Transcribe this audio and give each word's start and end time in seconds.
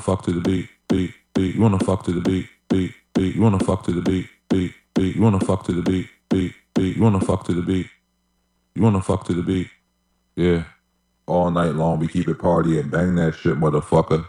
wanna 0.00 0.16
fuck 0.16 0.24
to 0.24 0.32
the 0.32 0.40
beat, 0.40 0.68
beat, 0.88 1.12
beat. 1.34 1.54
You 1.54 1.60
wanna 1.60 1.78
fuck 1.78 2.04
to 2.04 2.12
the 2.12 2.22
beat, 2.22 2.48
beat, 2.70 2.94
beat. 3.12 3.34
You 3.34 3.42
wanna 3.42 3.58
fuck 3.58 3.84
to 3.84 3.92
the 3.92 4.00
beat, 4.00 4.28
beat, 4.48 4.72
beat. 4.94 5.14
You 5.14 5.22
wanna 5.22 5.40
fuck 5.40 5.64
to 5.64 5.72
the 5.72 5.82
beat, 5.82 6.08
beat, 6.30 6.54
beat. 6.74 6.96
You 6.96 7.02
wanna 7.02 7.20
fuck 7.20 7.44
to 7.44 7.52
the 7.52 7.60
beat. 7.60 7.86
You 8.74 8.82
wanna 8.82 9.02
fuck 9.02 9.26
to 9.26 9.34
the 9.34 9.42
beat. 9.42 9.68
Yeah. 10.36 10.64
All 11.26 11.50
night 11.50 11.74
long, 11.74 11.98
we 11.98 12.08
keep 12.08 12.28
it 12.28 12.38
partying. 12.38 12.90
Bang 12.90 13.14
that 13.16 13.34
shit, 13.34 13.60
motherfucker. 13.60 14.24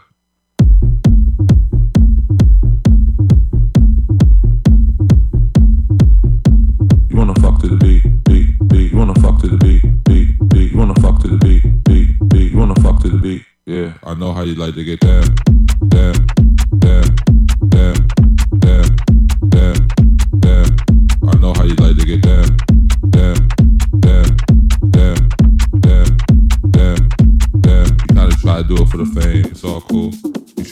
You 7.08 7.16
wanna 7.16 7.34
fuck 7.40 7.60
to 7.60 7.68
the 7.68 7.76
beat, 7.76 8.24
beat, 8.24 8.68
beat. 8.68 8.92
You 8.92 8.98
wanna 8.98 9.14
fuck 9.14 9.40
to 9.40 9.48
the 9.48 9.56
beat, 9.56 10.04
beat, 10.04 10.48
beat. 10.50 10.72
You 10.72 10.78
wanna 10.78 11.00
fuck 11.00 11.18
to 11.22 11.28
the 11.28 11.38
beat, 11.38 11.62
beat, 11.84 12.28
beat. 12.28 12.52
You 12.52 12.58
wanna 12.58 12.74
fuck 12.82 13.00
to 13.00 13.08
the 13.08 13.16
beat. 13.16 13.42
Yeah, 13.64 13.94
I 14.02 14.14
know 14.14 14.32
how 14.32 14.42
you 14.42 14.56
like 14.56 14.74
to 14.74 14.84
get 14.84 15.00
down, 15.00 15.36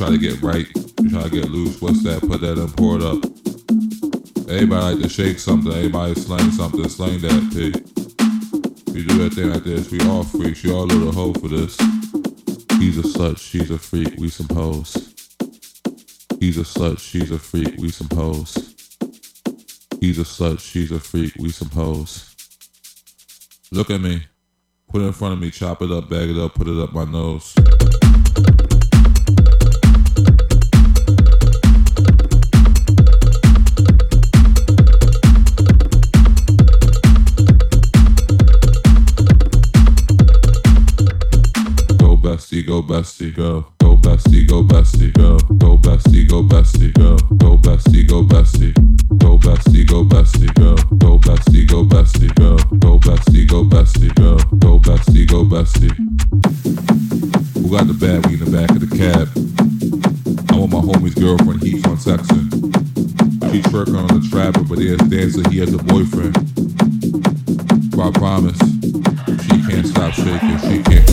try 0.00 0.08
to 0.08 0.16
get 0.16 0.40
right. 0.40 0.66
You 1.02 1.10
try 1.10 1.24
to 1.24 1.28
get 1.28 1.50
loose. 1.50 1.82
What's 1.82 2.02
that? 2.04 2.20
Put 2.20 2.40
that 2.40 2.56
in, 2.56 2.68
pour 2.72 2.96
it 2.96 3.02
up. 3.02 3.22
Everybody 4.48 4.94
like 4.94 5.02
to 5.02 5.10
shake 5.10 5.38
something. 5.38 5.70
Everybody 5.70 6.14
slang 6.14 6.50
something. 6.52 6.88
Slang 6.88 7.20
that 7.20 7.50
P. 7.52 7.68
We 8.94 9.04
do 9.04 9.18
that 9.18 9.34
thing 9.34 9.50
like 9.50 9.62
this. 9.62 9.90
We 9.90 10.00
all 10.08 10.24
freaks. 10.24 10.64
You 10.64 10.74
all 10.74 10.86
know 10.86 11.04
the 11.04 11.12
hoe 11.12 11.34
for 11.34 11.48
this. 11.48 11.76
He's 12.80 12.96
a 12.96 13.02
slut. 13.02 13.36
She's 13.36 13.70
a 13.70 13.76
freak. 13.76 14.14
We 14.16 14.30
some 14.30 14.48
hoes. 14.48 14.94
He's 16.40 16.56
a 16.56 16.62
slut. 16.62 16.98
She's 16.98 17.30
a 17.30 17.38
freak. 17.38 17.74
We 17.76 17.90
some 17.90 18.08
hoes. 18.14 18.54
He's 20.00 20.18
a 20.18 20.24
slut. 20.24 20.60
She's 20.60 20.90
a 20.92 20.98
freak. 20.98 21.34
We 21.38 21.50
some 21.50 21.68
hoes. 21.68 22.34
Look 23.70 23.90
at 23.90 24.00
me. 24.00 24.22
Put 24.88 25.02
it 25.02 25.08
in 25.08 25.12
front 25.12 25.34
of 25.34 25.40
me. 25.40 25.50
Chop 25.50 25.82
it 25.82 25.90
up. 25.90 26.08
Bag 26.08 26.30
it 26.30 26.38
up. 26.38 26.54
Put 26.54 26.68
it 26.68 26.78
up 26.78 26.94
my 26.94 27.04
nose. 27.04 27.54
Bestie, 42.60 42.66
go 42.66 42.82
bestie, 42.82 43.34
go. 43.34 43.66
Go 43.78 43.96
bestie, 43.96 44.46
go 44.46 44.62
bestie, 44.62 45.12
go. 45.12 45.38
Go 45.56 45.76
bestie, 45.78 46.28
go 46.28 46.42
bestie, 46.42 46.92
go. 46.92 47.16
Go 47.36 47.56
bestie, 47.56 48.06
go 48.06 48.22
bestie. 48.22 48.74
Go 49.18 49.38
bestie, 49.38 49.86
go 49.86 50.04
bestie, 50.04 50.52
go. 50.54 50.74
Go 50.98 51.18
bestie, 51.18 51.66
go 51.66 51.84
bestie, 51.84 52.34
go. 52.34 52.56
Go 52.78 52.98
bestie, 52.98 53.46
go 53.46 53.64
bestie, 53.64 54.14
go. 54.14 54.36
Go 54.58 54.78
bestie, 54.78 55.26
go 55.26 55.44
bestie. 55.44 55.90
Who 57.54 57.70
got 57.70 57.86
the 57.86 57.94
bag? 57.94 58.30
In 58.32 58.40
the 58.40 58.50
back 58.50 58.70
of 58.70 58.80
the 58.80 58.96
cab. 58.96 59.28
I 60.50 60.58
want 60.58 60.72
my 60.72 60.80
homie's 60.80 61.14
girlfriend. 61.14 61.62
He's 61.62 61.84
on 61.86 61.96
sexing. 61.96 62.50
She's 63.50 63.64
twerking 63.64 63.96
on 63.96 64.20
the 64.20 64.26
trapper, 64.30 64.62
but 64.64 64.78
there's 64.78 65.00
dancer. 65.08 65.48
He 65.50 65.58
has 65.58 65.72
a 65.72 65.78
boyfriend. 65.78 66.34
But 67.90 68.08
I 68.08 68.10
promise, 68.12 68.58
she 69.44 69.56
can't 69.68 69.86
stop 69.86 70.12
shaking. 70.14 70.58
She 70.68 70.82
can't 70.82 71.09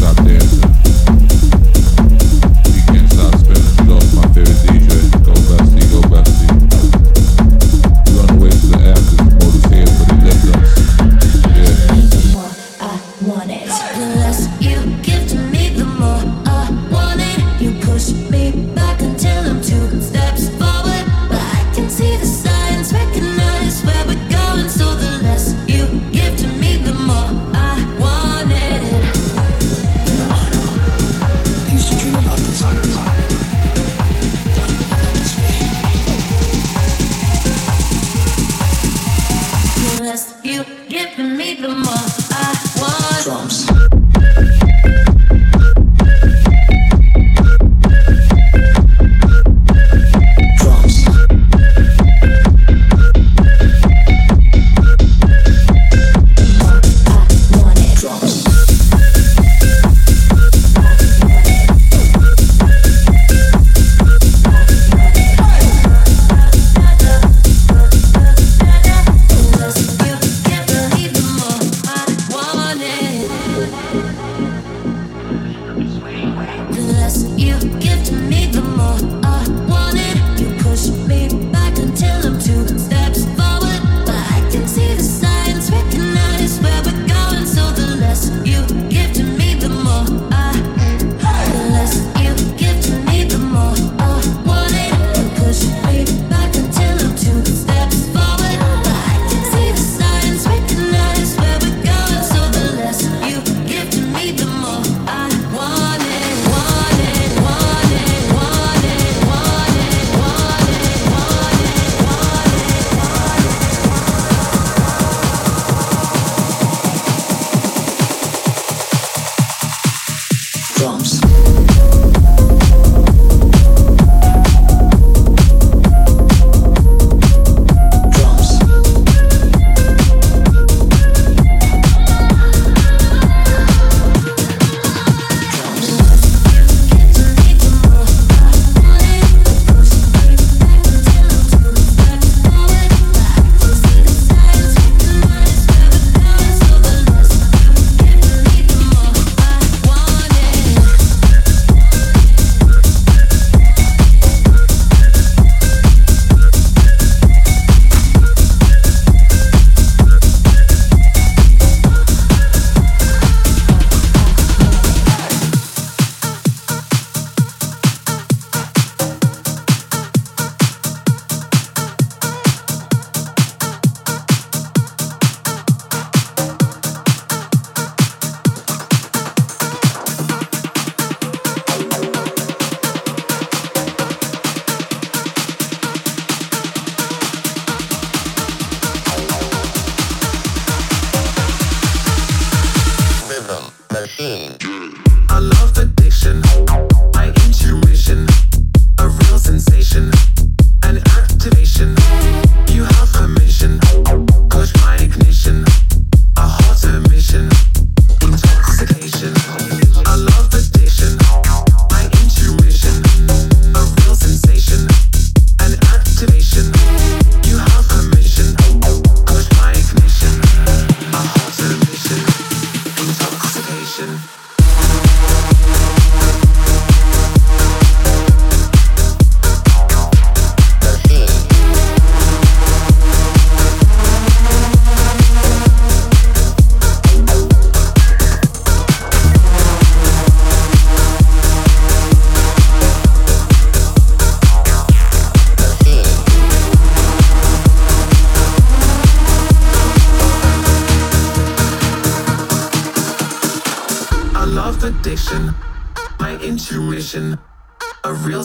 station. 223.98 224.47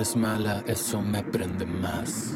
Eres 0.00 0.16
mala, 0.16 0.64
eso 0.66 1.02
me 1.02 1.22
prende 1.22 1.66
más. 1.66 2.32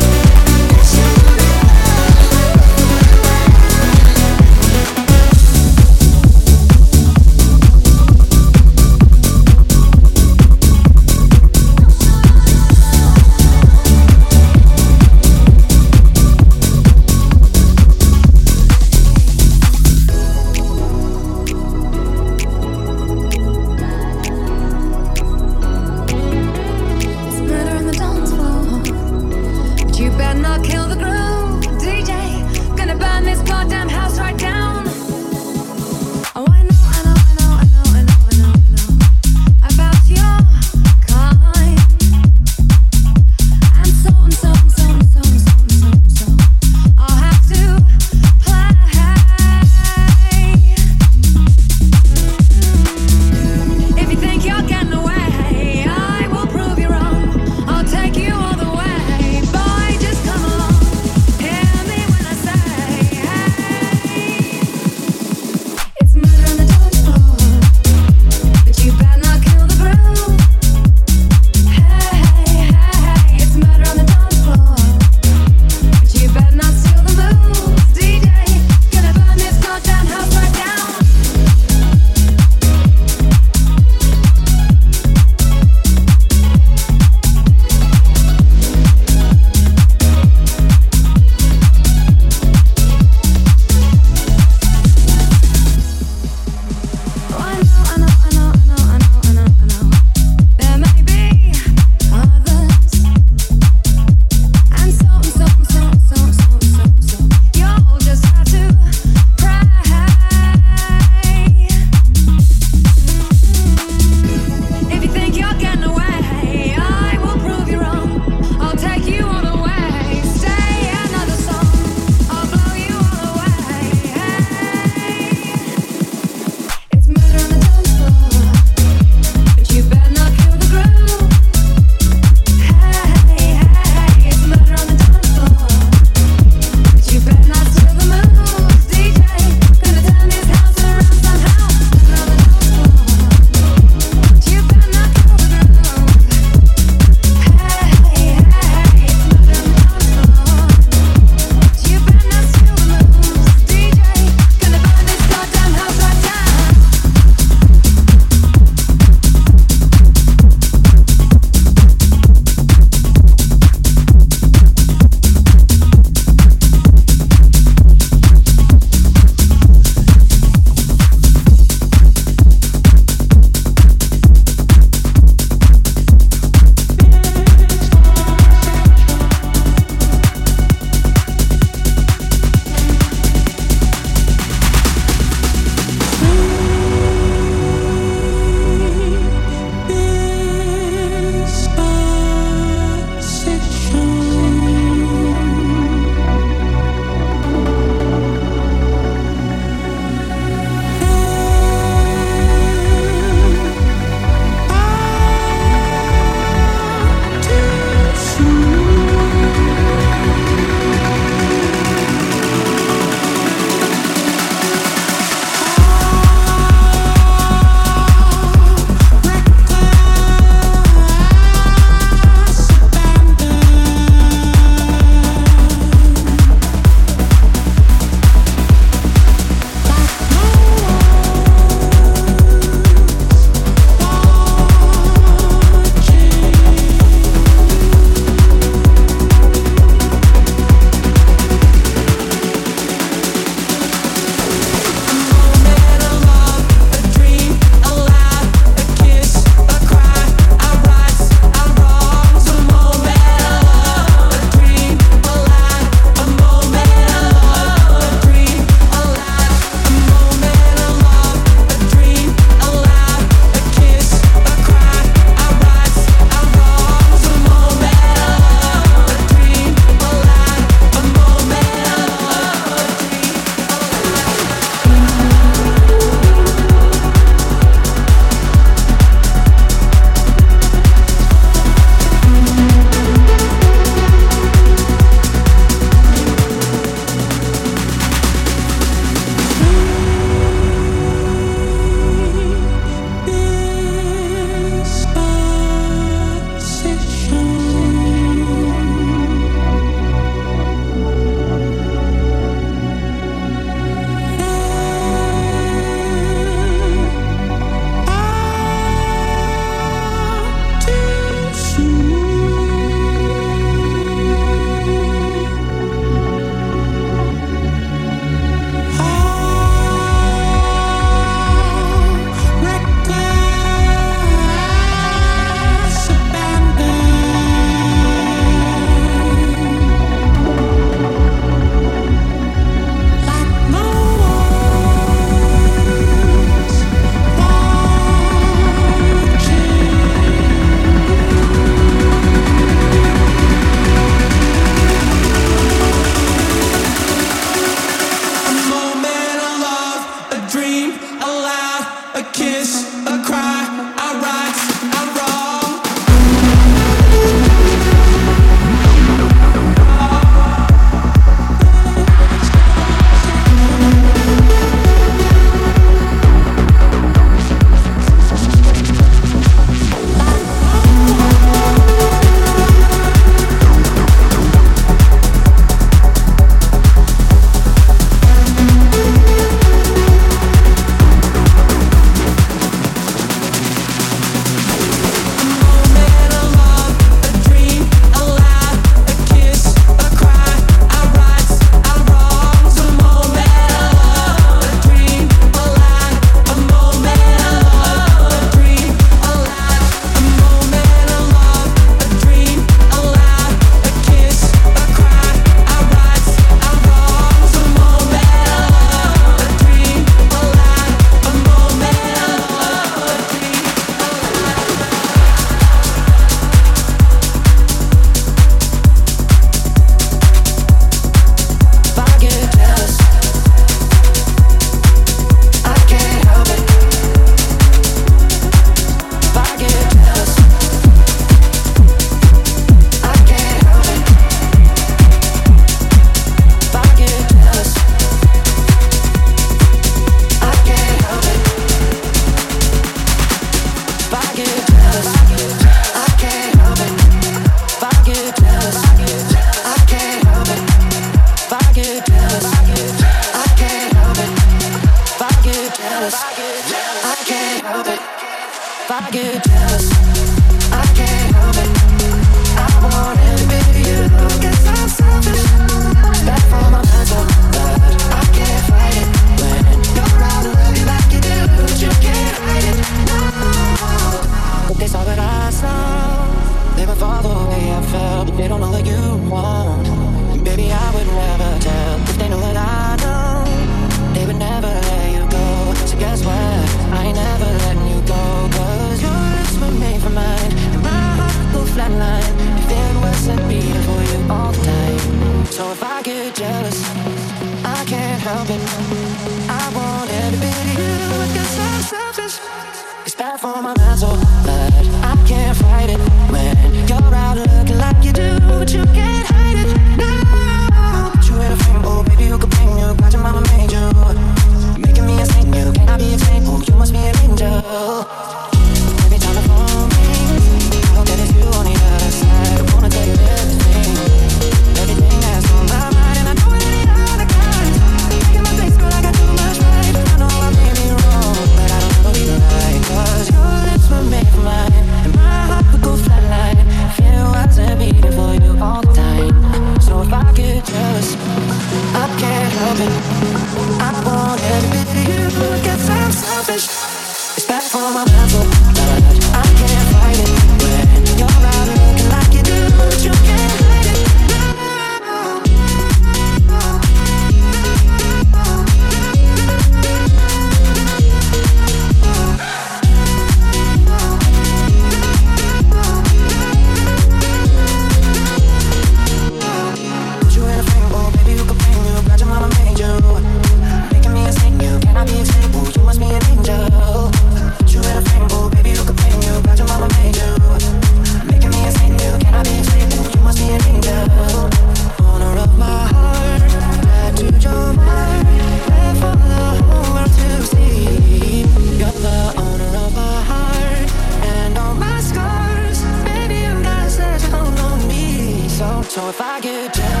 I 598.93 600.00